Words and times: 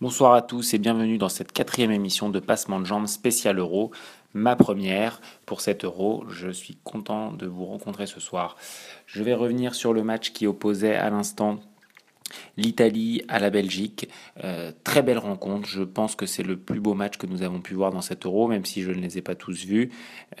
Bonsoir 0.00 0.34
à 0.34 0.42
tous 0.42 0.74
et 0.74 0.78
bienvenue 0.78 1.18
dans 1.18 1.28
cette 1.28 1.50
quatrième 1.50 1.90
émission 1.90 2.28
de 2.28 2.38
Passement 2.38 2.78
de 2.78 2.84
Jambes 2.84 3.08
spécial 3.08 3.58
Euro, 3.58 3.90
ma 4.32 4.54
première 4.54 5.20
pour 5.44 5.60
cet 5.60 5.84
Euro. 5.84 6.24
Je 6.28 6.50
suis 6.50 6.76
content 6.84 7.32
de 7.32 7.48
vous 7.48 7.64
rencontrer 7.64 8.06
ce 8.06 8.20
soir. 8.20 8.56
Je 9.06 9.24
vais 9.24 9.34
revenir 9.34 9.74
sur 9.74 9.92
le 9.92 10.04
match 10.04 10.30
qui 10.30 10.46
opposait 10.46 10.94
à 10.94 11.10
l'instant 11.10 11.58
l'Italie 12.56 13.24
à 13.26 13.40
la 13.40 13.50
Belgique. 13.50 14.08
Euh, 14.44 14.70
très 14.84 15.02
belle 15.02 15.18
rencontre. 15.18 15.66
Je 15.66 15.82
pense 15.82 16.14
que 16.14 16.26
c'est 16.26 16.44
le 16.44 16.56
plus 16.56 16.78
beau 16.78 16.94
match 16.94 17.16
que 17.16 17.26
nous 17.26 17.42
avons 17.42 17.60
pu 17.60 17.74
voir 17.74 17.90
dans 17.90 18.00
cet 18.00 18.24
Euro, 18.24 18.46
même 18.46 18.64
si 18.64 18.82
je 18.82 18.92
ne 18.92 19.00
les 19.00 19.18
ai 19.18 19.22
pas 19.22 19.34
tous 19.34 19.64
vus. 19.64 19.90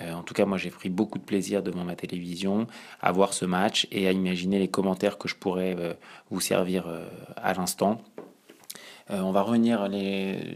Euh, 0.00 0.12
en 0.12 0.22
tout 0.22 0.34
cas, 0.34 0.44
moi, 0.44 0.56
j'ai 0.56 0.70
pris 0.70 0.88
beaucoup 0.88 1.18
de 1.18 1.24
plaisir 1.24 1.64
devant 1.64 1.82
ma 1.82 1.96
télévision 1.96 2.68
à 3.00 3.10
voir 3.10 3.32
ce 3.32 3.44
match 3.44 3.88
et 3.90 4.06
à 4.06 4.12
imaginer 4.12 4.60
les 4.60 4.68
commentaires 4.68 5.18
que 5.18 5.26
je 5.26 5.34
pourrais 5.34 5.74
euh, 5.76 5.94
vous 6.30 6.40
servir 6.40 6.86
à 7.34 7.54
l'instant. 7.54 8.00
Euh, 9.10 9.20
on 9.20 9.32
va 9.32 9.42
revenir 9.42 9.88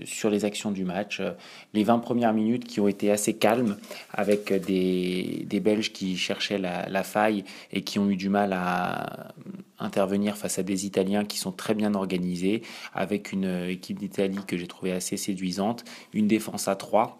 sur 0.04 0.30
les 0.30 0.44
actions 0.44 0.70
du 0.70 0.84
match. 0.84 1.20
Euh, 1.20 1.32
les 1.72 1.84
20 1.84 1.98
premières 2.00 2.32
minutes 2.32 2.66
qui 2.66 2.80
ont 2.80 2.88
été 2.88 3.10
assez 3.10 3.34
calmes 3.34 3.76
avec 4.12 4.52
des, 4.52 5.60
Belges 5.62 5.92
qui 5.92 6.16
cherchaient 6.16 6.58
la, 6.58 7.02
faille 7.02 7.44
et 7.72 7.82
qui 7.82 7.98
ont 7.98 8.10
eu 8.10 8.16
du 8.16 8.28
mal 8.28 8.52
à 8.52 9.32
intervenir 9.78 10.36
face 10.36 10.58
à 10.58 10.62
des 10.62 10.86
Italiens 10.86 11.24
qui 11.24 11.38
sont 11.38 11.52
très 11.52 11.74
bien 11.74 11.94
organisés, 11.94 12.62
avec 12.94 13.32
une 13.32 13.68
équipe 13.68 13.98
d'Italie 13.98 14.40
que 14.46 14.56
j'ai 14.56 14.66
trouvée 14.66 14.92
assez 14.92 15.16
séduisante, 15.16 15.84
une 16.12 16.26
défense 16.26 16.68
à 16.68 16.76
3. 16.76 17.18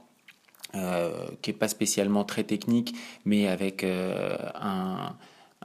Euh, 0.74 1.26
qui 1.42 1.50
n'est 1.50 1.56
pas 1.56 1.68
spécialement 1.68 2.24
très 2.24 2.44
technique, 2.44 2.94
mais 3.26 3.46
avec 3.46 3.84
un, 3.84 5.14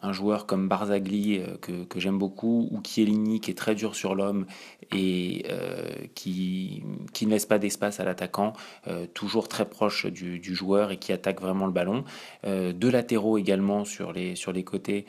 un 0.01 0.11
joueur 0.11 0.45
comme 0.45 0.67
Barzagli 0.67 1.39
euh, 1.39 1.57
que, 1.87 1.99
j'aime 1.99 2.17
beaucoup, 2.17 2.67
ou 2.71 2.81
Chiellini 2.83 3.39
qui 3.39 3.51
est 3.51 3.57
très 3.57 3.75
dur 3.75 3.95
sur 3.95 4.15
l'homme 4.15 4.45
et 4.91 5.45
euh, 5.49 5.89
qui, 6.15 6.83
qui, 7.13 7.25
ne 7.25 7.31
laisse 7.31 7.45
pas 7.45 7.59
d'espace 7.59 7.99
à 7.99 8.05
l'attaquant, 8.05 8.53
euh, 8.88 9.05
toujours 9.13 9.47
très 9.47 9.66
proche 9.66 10.05
du, 10.05 10.55
joueur 10.55 10.91
et 10.91 10.97
qui 10.97 11.11
attaque 11.11 11.41
vraiment 11.41 11.66
le 11.66 11.72
ballon. 11.72 12.03
deux 12.45 12.89
latéraux 12.89 13.38
également 13.38 13.85
sur 13.85 14.13
les, 14.13 14.35
sur 14.35 14.53
les 14.53 14.63
côtés, 14.63 15.05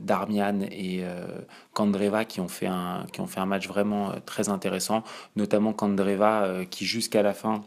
Darmian 0.00 0.60
et 0.62 1.04
Kandreva 1.74 2.24
qui 2.24 2.40
ont, 2.40 2.48
fait 2.48 2.66
un, 2.66 3.06
qui 3.12 3.20
ont 3.20 3.26
fait 3.26 3.40
un 3.40 3.46
match 3.46 3.68
vraiment 3.68 4.12
très 4.24 4.48
intéressant, 4.48 5.04
notamment 5.36 5.72
Kandreva 5.72 6.64
qui 6.70 6.86
jusqu'à 6.86 7.22
la 7.22 7.34
fin 7.34 7.62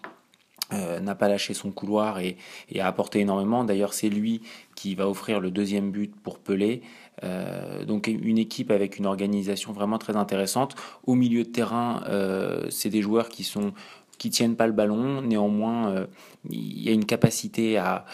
euh, 0.72 1.00
n'a 1.00 1.14
pas 1.14 1.28
lâché 1.28 1.53
son 1.53 1.72
couloir 1.72 2.19
et, 2.19 2.38
a 2.80 2.88
apporté 2.88 3.19
énormément. 3.19 3.64
D'ailleurs, 3.64 3.94
c'est 3.94 4.09
lui 4.09 4.42
qui 4.75 4.95
va 4.95 5.08
offrir 5.08 5.39
le 5.39 5.52
deuxième 5.52 5.92
but 5.92 6.16
pour 6.16 6.39
Pelé. 6.39 6.81
Euh, 7.23 7.86
donc 7.86 8.08
une 8.08 8.38
équipe 8.38 8.72
avec 8.72 8.97
une 8.97 9.05
organisation 9.05 9.72
vraiment 9.72 9.97
très 9.97 10.16
intéressante. 10.16 10.75
Au 11.05 11.16
milieu 11.16 11.44
de 11.44 11.50
terrain, 11.50 12.03
euh, 12.08 12.66
c'est 12.70 12.89
des 12.89 13.02
joueurs 13.02 13.30
qui 13.30 13.44
sont 13.44 13.73
qui 14.17 14.30
tiennent 14.30 14.55
pas 14.55 14.67
le 14.67 14.73
ballon. 14.73 15.22
Néanmoins, 15.22 16.08
il 16.50 16.81
y 16.81 16.88
a 16.88 16.94
une 16.94 17.05
capacité 17.05 17.77
à 17.77 18.05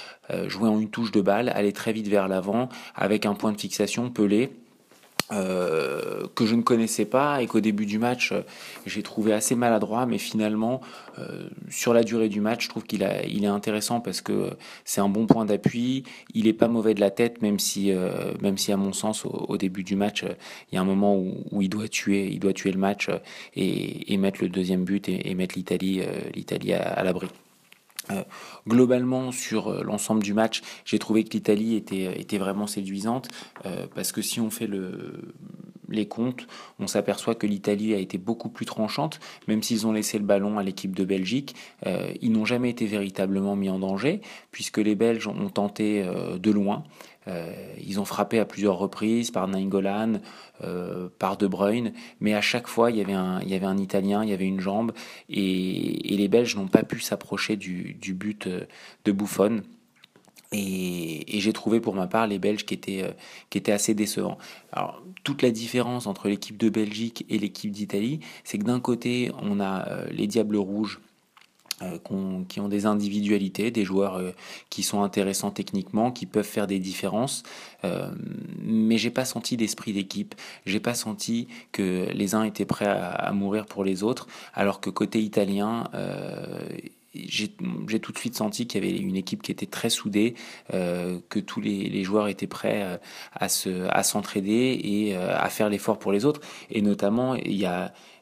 jouer 0.48 0.68
en 0.68 0.80
une 0.80 0.90
touche 0.90 1.12
de 1.12 1.22
balle, 1.22 1.50
aller 1.50 1.74
très 1.74 1.94
vite 1.94 2.08
vers 2.08 2.28
l'avant 2.28 2.70
avec 2.96 3.28
un 3.28 3.36
point 3.36 3.52
de 3.52 3.60
fixation 3.60 4.10
Pelé. 4.10 4.50
Euh, 5.32 6.26
que 6.34 6.48
je 6.48 6.56
ne 6.56 6.64
connaissais 6.64 7.06
pas 7.06 7.44
et 7.44 7.46
qu'au 7.46 7.60
début 7.60 7.86
du 7.86 8.00
match 8.00 8.32
euh, 8.32 8.42
j'ai 8.88 9.04
trouvé 9.04 9.32
assez 9.32 9.54
maladroit 9.54 10.08
mais 10.08 10.18
finalement 10.18 10.82
euh, 11.20 11.48
sur 11.70 11.94
la 11.94 12.04
durée 12.04 12.30
du 12.30 12.42
match 12.42 12.64
je 12.64 12.70
trouve 12.70 12.84
qu'il 12.84 13.08
il 13.28 13.44
est 13.44 13.48
intéressant 13.48 14.00
parce 14.00 14.22
que 14.22 14.50
c'est 14.86 15.02
un 15.02 15.10
bon 15.10 15.28
point 15.28 15.46
d'appui. 15.46 16.04
Il 16.34 16.48
est 16.48 16.54
pas 16.54 16.68
mauvais 16.68 16.96
de 16.96 17.00
la 17.00 17.12
tête 17.12 17.44
même 17.44 17.60
si 17.60 17.92
même 18.42 18.58
si 18.58 18.72
à 18.72 18.78
mon 18.78 18.92
sens 18.92 19.24
au, 19.24 19.56
début 19.58 19.84
du 19.84 19.96
match 19.96 20.26
il 20.72 20.76
y 20.76 20.78
a 20.80 20.82
un 20.82 20.86
moment 20.86 21.16
où, 21.16 21.62
il 21.62 21.70
doit 21.70 21.88
tuer 21.88 22.28
il 22.32 22.40
doit 22.40 22.54
tuer 22.54 22.72
le 22.72 22.80
match 22.80 23.10
et, 23.56 24.18
mettre 24.18 24.42
le 24.42 24.50
deuxième 24.50 24.84
but 24.84 25.10
et, 25.10 25.36
mettre 25.36 25.56
l'Italie 25.56 26.02
l'Italie 26.34 26.74
à 26.74 27.04
l'abri 27.04 27.28
euh, 28.12 28.24
globalement, 28.68 29.32
sur 29.32 29.68
euh, 29.68 29.84
l'ensemble 29.84 30.24
du 30.24 30.34
match, 30.34 30.62
j'ai 30.86 31.00
trouvé 31.00 31.24
que 31.24 31.34
l'Italie 31.34 31.76
était, 31.76 32.20
était 32.20 32.38
vraiment 32.38 32.68
séduisante 32.68 33.30
euh, 33.66 33.88
parce 33.94 34.12
que 34.12 34.22
si 34.22 34.40
on 34.40 34.50
fait 34.50 34.68
le, 34.68 35.34
les 35.90 36.08
comptes, 36.08 36.48
on 36.80 36.88
s'aperçoit 36.88 37.36
que 37.36 37.48
l'Italie 37.48 37.94
a 37.94 37.98
été 37.98 38.18
beaucoup 38.18 38.50
plus 38.50 38.66
tranchante, 38.66 39.20
même 39.48 39.62
s'ils 39.64 39.86
ont 39.86 39.92
laissé 39.92 40.18
le 40.18 40.26
ballon 40.26 40.58
à 40.58 40.64
l'équipe 40.64 40.96
de 40.96 41.04
Belgique. 41.04 41.56
ils 42.22 42.32
n'ont 42.32 42.46
jamais 42.46 42.70
été 42.70 42.86
véritablement 42.86 43.56
mis 43.56 43.70
en 43.70 43.80
danger 43.80 44.22
puisque 44.52 44.78
les 44.78 44.96
Belges 44.96 45.28
ont 45.28 45.50
tenté 45.50 46.04
de 46.04 46.52
loin. 46.52 46.84
Euh, 47.28 47.54
ils 47.86 48.00
ont 48.00 48.06
frappé 48.06 48.40
à 48.40 48.46
plusieurs 48.46 48.78
reprises 48.78 49.32
par 49.32 49.48
Nainggolan, 49.48 50.22
euh, 50.64 51.10
par 51.20 51.38
De 51.38 51.48
Bruyne, 51.48 51.94
mais 52.20 52.34
à 52.34 52.42
chaque 52.42 52.68
fois 52.68 52.92
il 52.92 52.98
y 52.98 53.02
avait 53.02 53.14
un, 53.14 53.42
il 53.42 53.50
y 53.50 53.56
avait 53.56 53.66
un 53.66 53.78
Italien, 53.78 54.24
il 54.24 54.30
y 54.30 54.34
avait 54.34 54.48
une 54.48 54.62
jambe, 54.62 54.94
et, 55.30 56.16
les 56.20 56.28
Belges 56.28 56.56
n'ont 56.56 56.68
pas 56.68 56.84
pu 56.84 57.00
s'approcher 57.00 57.56
du, 57.56 57.98
but 58.14 58.48
euh, 58.48 58.66
de 59.06 59.12
Buffon. 59.12 59.62
Et, 60.52 61.26
j'ai 61.28 61.54
trouvé 61.54 61.80
pour 61.80 61.94
ma 61.94 62.08
part 62.08 62.28
les 62.28 62.40
Belges 62.40 62.66
qui 62.66 62.74
étaient, 62.74 63.06
qui 63.50 63.58
étaient 63.58 63.72
assez 63.72 63.94
décevants. 63.94 64.38
Alors, 64.74 65.02
toute 65.24 65.42
la 65.42 65.52
différence 65.52 66.08
entre 66.08 66.28
l'équipe 66.28 66.58
de 66.58 66.70
Belgique 66.70 67.26
et 67.30 67.38
l'équipe 67.38 67.72
d'Italie, 67.72 68.20
c'est 68.44 68.58
que 68.58 68.64
d'un 68.64 68.80
côté, 68.80 69.32
on 69.42 69.60
a 69.60 70.06
les 70.12 70.28
Diables 70.28 70.58
Rouges 70.58 71.00
euh, 71.82 71.98
qui 72.50 72.60
ont 72.60 72.68
des 72.68 72.86
individualités, 72.86 73.72
des 73.72 73.86
joueurs 73.86 74.16
euh, 74.16 74.32
qui 74.70 74.84
sont 74.84 75.02
intéressants 75.02 75.52
techniquement, 75.52 76.12
qui 76.12 76.26
peuvent 76.26 76.46
faire 76.46 76.68
des 76.68 76.80
différences. 76.80 77.44
Euh, 77.86 78.12
mais 78.62 78.98
j'ai 78.98 79.12
pas 79.12 79.24
senti 79.24 79.56
d'esprit 79.56 79.94
d'équipe. 79.94 80.36
J'ai 80.66 80.82
pas 80.82 80.94
senti 80.94 81.48
que 81.72 82.10
les 82.14 82.36
uns 82.36 82.44
étaient 82.44 82.66
prêts 82.66 82.88
à, 82.88 83.32
mourir 83.32 83.66
pour 83.66 83.86
les 83.86 84.04
autres, 84.04 84.28
alors 84.54 84.82
que 84.82 84.90
côté 84.90 85.22
italien. 85.22 85.86
j'ai 87.14 87.50
tout 88.02 88.12
de 88.12 88.18
suite 88.18 88.36
senti 88.36 88.68
qu'il 88.68 88.84
y 88.84 88.88
avait 88.88 88.98
une 88.98 89.16
équipe 89.16 89.42
qui 89.42 89.52
était 89.52 89.66
très 89.66 89.90
soudée, 89.90 90.36
que 90.72 91.40
tous 91.40 91.62
les, 91.62 92.04
joueurs 92.04 92.28
étaient 92.28 92.48
prêts 92.48 93.00
à 93.34 93.50
se 93.50 93.88
à 93.90 94.04
s'entraider 94.04 94.80
et 94.84 95.16
à 95.16 95.50
faire 95.50 95.70
l'effort 95.70 96.00
pour 96.00 96.12
les 96.12 96.26
autres. 96.26 96.42
Et 96.70 96.82
notamment, 96.82 97.36
il 97.36 97.56
y 97.56 97.66
a 97.66 97.86
euh, 97.86 98.19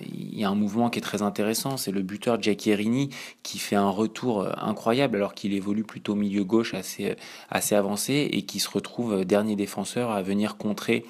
il 0.00 0.38
y 0.38 0.44
a 0.44 0.48
un 0.48 0.54
mouvement 0.54 0.90
qui 0.90 0.98
est 0.98 1.02
très 1.02 1.22
intéressant, 1.22 1.76
c'est 1.76 1.90
le 1.90 2.02
buteur 2.02 2.40
Giacchierini 2.40 3.10
qui 3.42 3.58
fait 3.58 3.76
un 3.76 3.90
retour 3.90 4.42
euh, 4.42 4.52
incroyable 4.56 5.16
alors 5.16 5.34
qu'il 5.34 5.52
évolue 5.52 5.84
plutôt 5.84 6.14
milieu 6.14 6.44
gauche 6.44 6.74
assez, 6.74 7.10
euh, 7.10 7.14
assez 7.50 7.74
avancé 7.74 8.28
et 8.32 8.42
qui 8.42 8.60
se 8.60 8.70
retrouve 8.70 9.24
dernier 9.24 9.56
défenseur 9.56 10.10
à 10.10 10.22
venir 10.22 10.56
contrer 10.56 11.04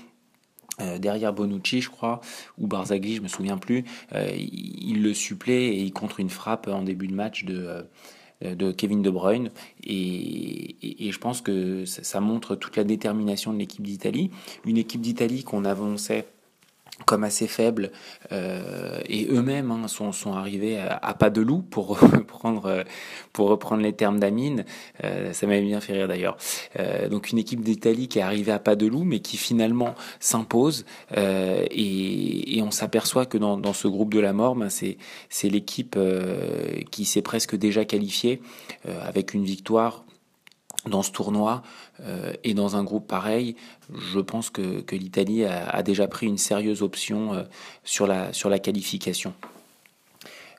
derrière 0.98 1.32
Bonucci, 1.32 1.80
je 1.80 1.90
crois, 1.90 2.20
ou 2.58 2.66
Barzagli, 2.66 3.14
je 3.14 3.20
me 3.20 3.28
souviens 3.28 3.58
plus. 3.58 3.84
il, 4.14 5.02
le 5.02 5.14
supplée 5.14 5.66
et 5.66 5.82
il 5.82 5.92
contre 5.92 6.18
une 6.18 6.30
frappe 6.30 6.66
en 6.66 6.82
début 6.82 7.06
de 7.06 7.14
match 7.14 7.44
de, 7.44 7.86
de 8.40 8.72
Kevin 8.72 9.00
De 9.00 9.10
Bruyne. 9.10 9.50
Et 9.84 10.74
je 10.82 11.18
pense 11.18 11.40
que 11.40 11.84
ça 11.84 12.20
montre 12.20 12.56
toute 12.56 12.76
la 12.76 12.84
détermination 12.84 13.52
de 13.52 13.58
l'équipe 13.58 13.84
d'Italie. 13.84 14.30
Une 14.64 14.78
équipe 14.78 15.02
d'Italie 15.02 15.44
qu'on 15.44 15.66
avançait 15.66 16.26
comme 17.06 17.24
assez 17.24 17.46
faibles 17.46 17.90
euh, 18.32 19.00
et 19.06 19.26
eux-mêmes 19.30 19.70
hein, 19.70 19.88
sont, 19.88 20.12
sont, 20.12 20.34
arrivés 20.34 20.78
à, 20.78 21.14
pas 21.14 21.30
de 21.30 21.40
loup 21.40 21.62
pour 21.62 22.00
reprendre 22.12 22.84
pour 23.32 23.48
reprendre 23.48 23.82
les 23.82 23.92
termes 23.92 24.18
d'Amine. 24.18 24.64
Euh, 25.04 25.32
ça 25.32 25.46
m'avait 25.46 25.62
bien 25.62 25.80
fait 25.80 25.94
rire 25.94 26.08
d'ailleurs. 26.08 26.36
Euh, 26.78 27.08
donc 27.08 27.30
une 27.30 27.38
équipe 27.38 27.62
d'Italie 27.62 28.08
qui 28.08 28.18
est 28.18 28.22
arrivée 28.22 28.52
à 28.52 28.58
pas 28.58 28.76
de 28.76 28.86
loup 28.86 29.04
mais 29.04 29.20
qui 29.20 29.36
finalement 29.36 29.94
s'impose 30.20 30.84
et, 31.16 32.56
et, 32.56 32.62
on 32.62 32.70
s'aperçoit 32.70 33.26
que 33.26 33.38
dans, 33.38 33.56
dans, 33.56 33.72
ce 33.72 33.88
groupe 33.88 34.12
de 34.12 34.20
la 34.20 34.32
mort 34.32 34.54
ben, 34.54 34.68
c'est 34.68 34.96
c'est 35.28 35.48
l'équipe 35.48 35.98
qui 36.90 37.04
s'est 37.04 37.22
presque 37.22 37.56
déjà 37.56 37.84
qualifiée 37.84 38.40
avec 39.04 39.34
une 39.34 39.44
victoire 39.44 40.04
dans 40.86 41.02
ce 41.02 41.12
tournoi 41.12 41.62
euh, 42.00 42.32
et 42.44 42.54
dans 42.54 42.76
un 42.76 42.84
groupe 42.84 43.06
pareil, 43.06 43.56
je 43.94 44.18
pense 44.18 44.50
que, 44.50 44.84
l'Italie 44.92 45.44
a, 45.44 45.68
a, 45.68 45.82
déjà 45.82 46.08
pris 46.08 46.26
une 46.26 46.38
sérieuse 46.38 46.82
option 46.82 47.34
euh, 47.34 47.42
sur, 47.84 48.06
la, 48.06 48.32
sur 48.32 48.48
la 48.48 48.58
qualification. 48.58 49.34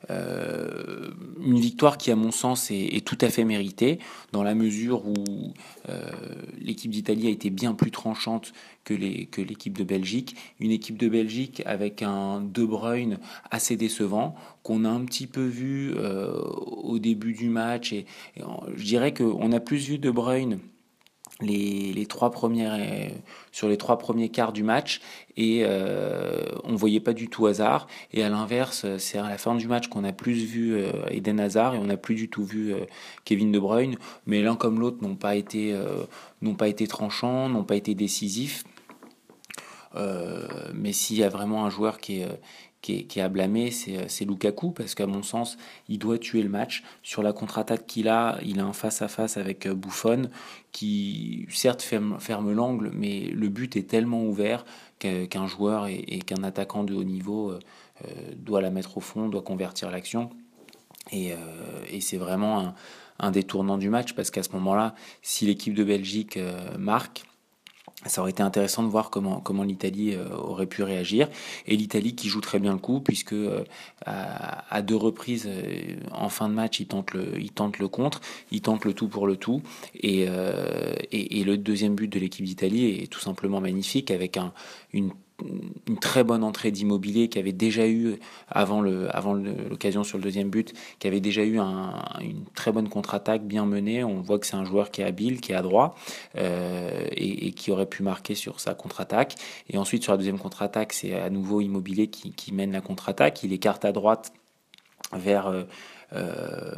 Euh, 0.10 1.12
une 1.44 1.60
victoire 1.60 1.98
qui, 1.98 2.12
à 2.12 2.16
mon 2.16 2.31
sens, 2.31 2.72
est, 2.72 3.06
tout 3.06 3.18
à 3.22 3.30
fait 3.30 3.44
méritée, 3.44 4.00
dans 4.31 4.44
la 4.44 4.56
mesure 4.56 5.06
où 5.07 5.54
euh, 5.90 6.10
l'équipe 6.60 6.92
d'Italie 6.92 7.28
a 7.28 7.30
été 7.30 7.50
bien 7.50 7.74
plus 7.74 7.92
tranchante 7.92 8.54
que 8.84 8.94
l'équipe 8.94 9.78
de 9.78 9.84
Belgique. 9.84 10.36
Une 10.60 10.72
équipe 10.72 10.98
de 10.98 11.07
Belgique 11.07 11.62
avec 11.66 12.01
un 12.01 12.42
De 12.42 12.66
Bruyne 12.66 13.19
assez 13.51 13.75
décevant, 13.75 14.36
qu'on 14.63 14.86
a 14.86 14.90
un 14.90 15.06
petit 15.06 15.28
peu 15.28 15.45
vu 15.45 15.94
euh, 15.95 16.34
au 16.34 17.00
début 17.00 17.34
du 17.34 17.50
match. 17.50 17.94
Et, 17.94 18.06
et 18.38 18.42
je 18.75 18.84
dirais 18.84 19.13
qu'on 19.13 19.51
a 19.51 19.60
plus 19.60 19.88
vu 19.88 19.98
De 19.98 20.12
Bruyne 20.12 20.60
les, 21.42 22.06
trois 22.06 22.32
premières, 22.32 22.76
euh, 22.76 23.10
sur 23.52 23.68
les 23.68 23.78
trois 23.78 23.98
premiers 23.98 24.30
quarts 24.30 24.54
du 24.54 24.64
match 24.64 25.02
et 25.36 25.64
euh, 25.64 26.44
on 26.64 26.76
voyait 26.76 27.00
pas 27.00 27.14
du 27.14 27.28
tout 27.28 27.48
hasard. 27.48 27.88
Et 28.12 28.24
à 28.24 28.30
l'inverse, 28.30 28.86
c'est 28.98 29.18
à 29.18 29.28
la 29.28 29.38
fin 29.38 29.56
du 29.56 29.68
match 29.68 29.88
qu'on 29.88 30.04
a 30.04 30.12
plus 30.12 30.46
vu 30.46 30.76
euh, 30.76 30.92
Eden 31.10 31.40
Hazard 31.40 31.76
et 31.76 31.78
on 31.78 31.86
n'a 31.86 31.98
plus 31.98 32.16
du 32.16 32.30
tout 32.30 32.44
vu 32.44 32.74
euh, 32.74 32.86
Kevin 33.26 33.52
De 33.52 33.60
Bruyne. 33.60 33.98
Mais 34.26 34.42
l'un 34.42 34.56
comme 34.56 34.80
l'autre 34.80 34.98
n'ont 35.02 35.16
pas 35.16 35.36
été 35.36 35.76
n'ont 36.42 36.56
pas 36.56 36.68
été 36.68 36.88
tranchants, 36.88 37.50
n'ont 37.50 37.64
pas 37.64 37.76
été 37.76 37.96
décisifs. 37.96 38.64
mais 40.74 40.94
s'il 40.94 41.18
y 41.18 41.24
a 41.24 41.30
vraiment 41.30 41.66
un 41.66 41.70
joueur 41.70 42.00
qui 42.00 42.22
est, 42.22 42.28
qui 42.84 43.08
est, 43.16 43.22
à 43.22 43.30
blâmer, 43.30 43.72
c'est 43.72 44.26
Lukaku, 44.26 44.72
parce 44.72 44.94
qu'à 44.94 45.08
mon 45.08 45.24
sens, 45.24 45.58
il 45.88 46.00
doit 46.00 46.18
tuer 46.18 46.44
le 46.44 46.50
match. 46.50 46.84
Sur 47.02 47.24
la 47.24 47.32
contre-attaque 47.32 47.88
qu'il 47.88 48.10
a, 48.10 48.38
il 48.44 48.60
a 48.60 48.66
un 48.66 48.74
face-à-face 48.74 49.38
avec 49.38 49.70
Buffon, 49.70 50.30
qui 50.74 51.48
certes 51.50 51.82
ferme, 51.82 52.52
l'angle, 52.52 52.92
mais 52.94 53.22
le 53.22 53.48
but 53.48 53.78
est 53.78 53.90
tellement 53.90 54.24
ouvert 54.24 54.66
qu'un 55.00 55.48
joueur 55.48 55.88
et, 55.88 56.20
qu'un 56.20 56.44
attaquant 56.44 56.84
de 56.84 56.94
haut 56.94 57.06
niveau 57.06 57.54
doit 58.36 58.62
la 58.62 58.70
mettre 58.70 58.98
au 58.98 59.02
fond, 59.02 59.30
doit 59.30 59.44
convertir 59.44 59.90
l'action. 59.90 60.30
Et, 61.14 61.34
c'est 62.02 62.18
vraiment 62.18 62.60
un, 62.60 62.76
un, 63.20 63.32
détournant 63.32 63.78
du 63.78 63.90
match, 63.90 64.14
parce 64.14 64.30
qu'à 64.30 64.44
ce 64.44 64.52
moment-là, 64.52 64.94
si 65.22 65.46
l'équipe 65.46 65.74
de 65.74 65.86
Belgique 65.86 66.38
marque, 66.78 67.24
ça 68.06 68.22
aurait 68.22 68.32
été 68.32 68.44
intéressant 68.44 68.84
de 68.84 68.88
voir 68.88 69.10
comment, 69.10 69.40
comment 69.40 69.64
l'Italie 69.64 70.14
euh, 70.14 70.30
aurait 70.36 70.66
pu 70.66 70.84
réagir. 70.84 71.30
Et 71.68 71.76
l'Italie 71.76 72.16
qui 72.16 72.28
joue 72.30 72.42
très 72.42 72.60
bien 72.60 72.74
le 72.74 72.80
coup, 72.80 73.00
puisque 73.00 73.34
euh, 73.34 73.64
à, 74.06 74.82
deux 74.82 74.96
reprises 74.96 75.48
euh, 75.48 75.96
en 76.12 76.30
fin 76.30 76.50
de 76.50 76.54
match, 76.54 76.80
il 76.80 76.88
tente 76.88 77.14
le, 77.14 77.40
il 77.40 77.52
tente 77.52 77.80
le 77.80 77.88
contre, 77.88 78.22
il 78.52 78.62
tente 78.62 78.86
le 78.86 78.94
tout 78.94 79.08
pour 79.08 79.28
le 79.28 79.38
tout. 79.38 79.62
Et, 79.96 80.28
et, 81.12 81.40
et 81.40 81.44
le 81.44 81.58
deuxième 81.58 81.96
but 81.96 82.08
de 82.08 82.20
l'équipe 82.20 82.46
d'Italie 82.46 83.04
est 83.04 83.08
tout 83.08 83.20
simplement 83.20 83.62
magnifique, 83.62 84.12
avec 84.12 84.38
un, 84.38 84.54
une 84.92 85.12
une 85.88 85.98
très 85.98 86.24
bonne 86.24 86.44
entrée 86.44 86.72
d'immobilier 86.72 87.28
qui 87.28 87.40
avait 87.40 87.54
déjà 87.54 87.88
eu, 87.88 88.16
avant 88.50 88.82
l'occasion 88.82 90.02
avant 90.02 90.04
sur 90.04 90.18
le 90.18 90.24
deuxième 90.24 90.50
but, 90.50 90.74
qui 91.00 91.08
avait 91.08 91.20
déjà 91.20 91.44
eu 91.44 91.60
une 91.60 92.46
très 92.56 92.72
bonne 92.72 92.90
contre-attaque 92.90 93.44
bien 93.44 93.66
menée. 93.66 94.04
On 94.04 94.22
voit 94.22 94.40
que 94.40 94.46
c'est 94.46 94.56
un 94.56 94.66
joueur 94.66 94.92
qui 94.92 95.02
est 95.02 95.06
habile, 95.06 95.42
qui 95.42 95.52
est 95.52 95.56
adroit 95.56 95.96
euh, 96.38 97.06
et, 97.12 97.52
qui 97.52 97.72
aurait 97.72 97.86
pu 97.86 98.04
marquer 98.04 98.36
sur 98.36 98.60
sa 98.60 98.74
contre-attaque. 98.74 99.36
Et 99.70 99.78
ensuite, 99.78 100.04
sur 100.04 100.14
la 100.14 100.18
deuxième 100.18 100.40
contre-attaque, 100.40 100.94
c'est 100.94 101.14
à 101.14 101.30
nouveau 101.30 101.62
immobilier 101.62 102.08
qui, 102.08 102.54
mène 102.54 102.72
la 102.72 102.82
contre-attaque. 102.82 103.44
Il 103.44 103.54
écarte 103.54 103.86
à 103.86 103.92
droite 103.92 104.34
vers. 105.14 105.48
Euh, 105.48 105.64
euh, 106.14 106.76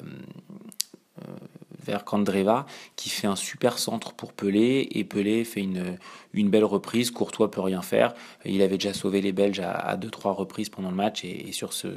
vers 1.86 2.04
Kandreva 2.04 2.66
qui 2.96 3.10
fait 3.10 3.28
un 3.28 3.36
super 3.36 3.78
centre 3.80 4.14
pour 4.14 4.34
Pelé 4.34 4.88
et 4.92 5.04
Pelé 5.04 5.44
fait 5.44 5.62
une, 5.62 5.98
une 6.34 6.50
belle 6.50 6.66
reprise. 6.66 7.12
Courtois 7.12 7.52
peut 7.52 7.62
rien 7.62 7.82
faire. 7.82 8.14
Il 8.44 8.62
avait 8.62 8.78
déjà 8.78 8.94
sauvé 8.94 9.22
les 9.22 9.32
Belges 9.32 9.62
à, 9.62 9.96
deux 9.98 10.10
trois 10.10 10.34
reprises 10.34 10.70
pendant 10.70 10.90
le 10.90 10.96
match 10.96 11.24
et, 11.24 11.52
sur 11.52 11.74
ce 11.74 11.88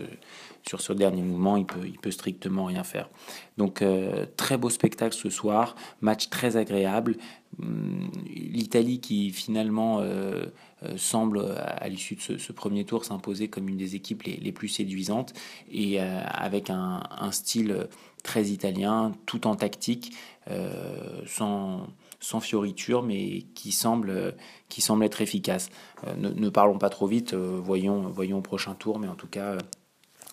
sur 0.66 0.80
ce 0.82 0.92
dernier 0.92 1.22
mouvement, 1.22 1.56
il 1.56 1.64
peut 1.64 1.86
il 1.86 1.98
peut 1.98 2.10
strictement 2.10 2.66
rien 2.66 2.84
faire. 2.84 3.08
Donc 3.56 3.80
euh, 3.80 4.26
très 4.36 4.58
beau 4.58 4.70
spectacle 4.70 5.16
ce 5.16 5.30
soir, 5.30 5.74
match 6.00 6.28
très 6.28 6.56
agréable. 6.56 7.16
Hum, 7.60 8.10
L'Italie 8.26 9.00
qui 9.00 9.30
finalement 9.30 10.00
euh, 10.00 10.46
euh, 10.82 10.96
semble 10.96 11.56
à 11.56 11.88
l'issue 11.88 12.16
de 12.16 12.38
ce, 12.38 12.52
premier 12.52 12.84
tour 12.84 13.04
s'imposer 13.04 13.48
comme 13.48 13.68
une 13.68 13.76
des 13.76 13.94
équipes 13.94 14.24
les, 14.24 14.52
plus 14.52 14.68
séduisantes 14.68 15.32
et 15.70 16.00
avec 16.00 16.70
un, 16.70 17.02
style 17.30 17.88
très 18.22 18.46
italien, 18.46 19.12
tout 19.26 19.46
en 19.46 19.54
tactique, 19.54 20.12
euh, 20.50 21.22
sans, 21.26 21.86
sans 22.20 22.40
fioriture, 22.40 23.02
mais 23.02 23.42
qui 23.54 23.72
semble, 23.72 24.34
qui 24.68 24.80
semble 24.80 25.04
être 25.04 25.20
efficace. 25.20 25.70
Euh, 26.06 26.14
ne, 26.16 26.48
parlons 26.48 26.78
pas 26.78 26.90
trop 26.90 27.06
vite, 27.06 27.34
euh, 27.34 27.60
voyons, 27.62 28.08
voyons 28.08 28.38
au 28.38 28.42
prochain 28.42 28.74
tour, 28.74 28.98
mais 28.98 29.08
en 29.08 29.14
tout 29.14 29.26
cas, 29.26 29.56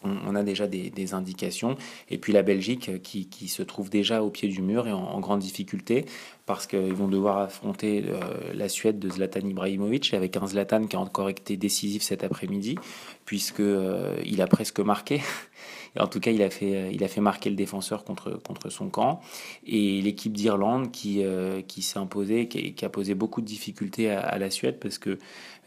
on, 0.05 0.35
a 0.35 0.43
déjà 0.43 0.67
des, 0.67 1.13
indications. 1.13 1.75
Et 2.09 2.17
puis 2.17 2.33
la 2.33 2.41
Belgique 2.41 3.01
qui, 3.01 3.27
qui, 3.27 3.47
se 3.47 3.63
trouve 3.63 3.89
déjà 3.89 4.23
au 4.23 4.29
pied 4.29 4.49
du 4.49 4.61
mur 4.61 4.87
et 4.87 4.91
en, 4.91 5.19
grande 5.19 5.39
difficulté 5.39 6.05
parce 6.45 6.67
qu'ils 6.67 6.93
vont 6.93 7.07
devoir 7.07 7.39
affronter 7.39 8.03
la 8.53 8.69
Suède 8.69 8.99
de 8.99 9.09
Zlatan 9.09 9.47
Ibrahimovic 9.47 10.13
avec 10.13 10.37
un 10.37 10.47
Zlatan 10.47 10.85
qui 10.85 10.95
a 10.95 10.99
encore 10.99 11.29
été 11.29 11.57
décisif 11.57 12.03
cet 12.03 12.23
après-midi 12.23 12.75
puisqu'il 13.25 14.41
a 14.41 14.47
presque 14.47 14.79
marqué 14.79 15.21
en 15.99 16.07
tout 16.07 16.19
cas, 16.19 16.31
il 16.31 16.41
a 16.41 16.49
fait, 16.49 16.93
il 16.93 17.03
a 17.03 17.07
fait 17.07 17.21
marquer 17.21 17.49
le 17.49 17.55
défenseur 17.55 18.03
contre, 18.03 18.31
contre 18.31 18.69
son 18.69 18.89
camp. 18.89 19.21
Et 19.65 20.01
l'équipe 20.01 20.33
d'Irlande 20.33 20.91
qui, 20.91 21.23
euh, 21.23 21.61
qui 21.61 21.81
s'est 21.81 21.99
imposée, 21.99 22.47
qui, 22.47 22.85
a 22.85 22.89
posé 22.89 23.15
beaucoup 23.15 23.41
de 23.41 23.45
difficultés 23.45 24.11
à, 24.11 24.37
la 24.37 24.49
Suède, 24.49 24.77
parce 24.79 24.97
que 24.97 25.17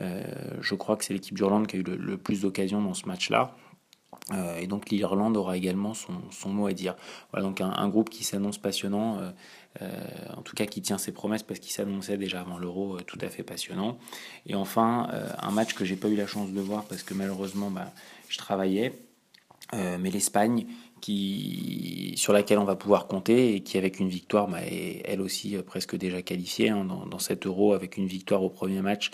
euh, 0.00 0.22
je 0.60 0.74
crois 0.74 0.96
que 0.96 1.04
c'est 1.04 1.14
l'équipe 1.14 1.34
d'Irlande 1.34 1.66
qui 1.66 1.76
a 1.76 1.78
eu 1.80 1.82
le, 1.82 2.16
plus 2.18 2.42
d'occasions 2.42 2.82
dans 2.82 2.94
ce 2.94 3.06
match-là. 3.06 3.56
Euh, 4.32 4.58
et 4.58 4.66
donc 4.66 4.90
l'Irlande 4.90 5.36
aura 5.36 5.56
également 5.56 5.94
son, 5.94 6.12
son, 6.30 6.50
mot 6.50 6.66
à 6.66 6.72
dire. 6.72 6.96
Voilà 7.32 7.46
donc 7.46 7.60
un, 7.60 7.88
groupe 7.88 8.10
qui 8.10 8.24
s'annonce 8.24 8.58
passionnant, 8.58 9.18
en 10.36 10.42
tout 10.42 10.54
cas 10.54 10.66
qui 10.66 10.82
tient 10.82 10.98
ses 10.98 11.12
promesses 11.12 11.42
parce 11.42 11.60
qu'il 11.60 11.72
s'annonçait 11.72 12.18
déjà 12.18 12.40
avant 12.40 12.58
l'Euro 12.58 13.00
tout 13.00 13.18
à 13.22 13.28
fait 13.28 13.42
passionnant. 13.42 13.96
Et 14.46 14.54
enfin 14.54 15.08
un 15.38 15.50
match 15.50 15.74
que 15.74 15.84
j'ai 15.84 15.96
pas 15.96 16.08
eu 16.08 16.16
la 16.16 16.26
chance 16.26 16.50
de 16.50 16.60
voir 16.60 16.84
parce 16.84 17.02
que 17.02 17.14
malheureusement 17.14 17.70
bah, 17.70 17.92
je 18.28 18.36
travaillais, 18.38 18.92
euh, 19.74 19.98
mais 20.00 20.10
l'Espagne, 20.10 20.66
qui, 21.00 22.14
sur 22.16 22.32
laquelle 22.32 22.58
on 22.58 22.64
va 22.64 22.74
pouvoir 22.74 23.06
compter 23.06 23.54
et 23.54 23.60
qui, 23.60 23.76
avec 23.76 24.00
une 24.00 24.08
victoire, 24.08 24.48
bah, 24.48 24.64
est 24.64 25.02
elle 25.04 25.20
aussi 25.20 25.56
euh, 25.56 25.62
presque 25.62 25.96
déjà 25.96 26.22
qualifiée 26.22 26.70
hein, 26.70 26.84
dans, 26.84 27.18
cet 27.18 27.46
euro, 27.46 27.74
avec 27.74 27.96
une 27.96 28.06
victoire 28.06 28.42
au 28.42 28.48
premier 28.48 28.80
match, 28.80 29.10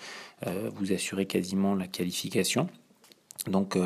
euh, 0.46 0.70
vous 0.74 0.92
assurez 0.92 1.26
quasiment 1.26 1.74
la 1.74 1.88
qualification. 1.88 2.68
Donc, 3.46 3.76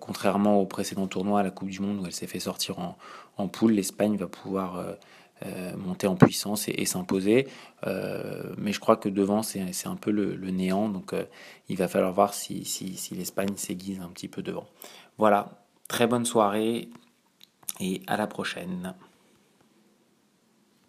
contrairement 0.00 0.60
au 0.60 0.66
précédent 0.66 1.06
tournoi 1.06 1.40
à 1.40 1.42
la 1.42 1.50
Coupe 1.50 1.68
du 1.68 1.80
Monde 1.80 2.00
où 2.00 2.06
elle 2.06 2.12
s'est 2.12 2.26
fait 2.26 2.40
sortir 2.40 2.78
en, 2.80 2.96
en 3.36 3.46
poule, 3.46 3.72
l'Espagne 3.72 4.16
va 4.16 4.26
pouvoir 4.26 4.84
monter 5.76 6.08
en 6.08 6.16
puissance 6.16 6.66
et, 6.68 6.84
s'imposer. 6.86 7.46
mais 7.86 8.72
je 8.72 8.80
crois 8.80 8.96
que 8.96 9.08
devant, 9.08 9.42
c'est 9.42 9.86
un 9.86 9.96
peu 9.96 10.10
le, 10.10 10.50
néant. 10.50 10.88
Donc, 10.88 11.14
il 11.68 11.76
va 11.76 11.86
falloir 11.86 12.12
voir 12.12 12.34
si, 12.34 12.64
si, 12.64 12.96
si 12.96 13.14
l'Espagne 13.14 13.54
s'aiguise 13.54 14.00
un 14.00 14.08
petit 14.08 14.28
peu 14.28 14.42
devant. 14.42 14.66
Voilà, 15.18 15.50
Très 15.90 16.06
bonne 16.06 16.24
soirée 16.24 16.88
et 17.80 18.00
à 18.06 18.16
la 18.16 18.28
prochaine. 18.28 18.94